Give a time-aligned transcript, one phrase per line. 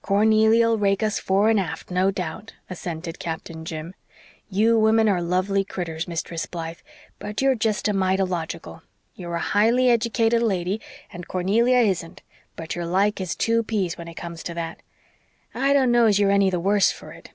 [0.00, 3.92] "Cornelia'll rake us fore and aft, no doubt," assented Captain Jim.
[4.48, 6.78] "You women are lovely critters, Mistress Blythe,
[7.18, 8.80] but you're just a mite illogical.
[9.16, 10.80] You're a highly eddicated lady
[11.12, 12.22] and Cornelia isn't,
[12.56, 14.80] but you're like as two peas when it comes to that.
[15.54, 17.32] I dunno's you're any the worse for it.